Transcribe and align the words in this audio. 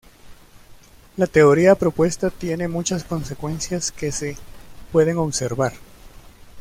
La 1.15 1.27
teoría 1.27 1.75
propuesta 1.75 2.31
tiene 2.31 2.67
muchas 2.67 3.03
consecuencias 3.03 3.91
que 3.91 4.11
se 4.11 4.35
pueden 4.91 5.19
observar. 5.19 5.73